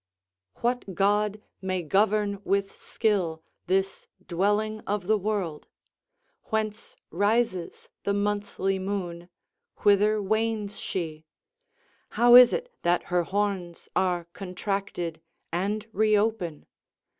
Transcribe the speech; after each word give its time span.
["What 0.61 0.95
god 0.95 1.43
may 1.61 1.83
govern 1.83 2.41
with 2.43 2.75
skill 2.75 3.43
this 3.67 4.07
dwelling 4.27 4.79
of 4.87 5.05
the 5.05 5.15
world? 5.15 5.67
whence 6.45 6.95
rises 7.11 7.87
the 8.03 8.11
monthly 8.15 8.79
moon, 8.79 9.29
whither 9.83 10.19
wanes 10.19 10.79
she? 10.79 11.27
how 12.17 12.33
is 12.33 12.51
it 12.51 12.73
that 12.81 13.03
her 13.13 13.25
horns 13.25 13.89
are 13.95 14.23
contracted 14.33 15.21
and 15.51 15.85
reopen? 15.91 16.65